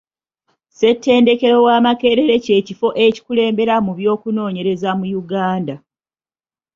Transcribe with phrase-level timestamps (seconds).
[0.69, 5.75] Ssetendekero wa Makerere kye kifo ekikulembera mu by'okunoonyereza mu Uganda.